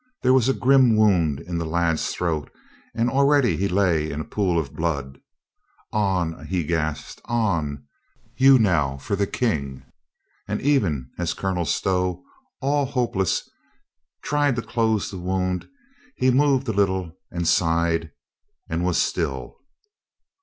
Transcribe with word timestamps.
There 0.23 0.33
was 0.33 0.49
a 0.49 0.55
grim 0.55 0.95
wound 0.95 1.41
in 1.41 1.59
the 1.59 1.63
lad's 1.65 2.09
throat 2.11 2.49
and 2.95 3.07
already 3.07 3.55
he 3.55 3.67
lay 3.67 4.09
in 4.09 4.19
a 4.19 4.23
pool 4.25 4.57
of 4.57 4.73
blood. 4.75 5.19
"On!" 5.93 6.43
he 6.49 6.63
gasped. 6.63 7.21
"On! 7.25 7.85
You 8.35 8.57
now! 8.57 8.97
For— 8.97 9.03
for 9.09 9.15
the 9.15 9.27
King!" 9.27 9.83
and 10.47 10.59
even 10.59 11.11
as 11.19 11.35
Colonel 11.35 11.65
Stow, 11.65 12.23
all 12.61 12.85
hopeless, 12.85 13.47
tried 14.23 14.55
to 14.55 14.63
close 14.63 15.11
the 15.11 15.19
wound 15.19 15.69
he 16.15 16.31
moved 16.31 16.67
a 16.67 16.73
little 16.73 17.11
and 17.29 17.47
sighed 17.47 18.09
and 18.67 18.83
was 18.83 18.97
still. 18.97 19.55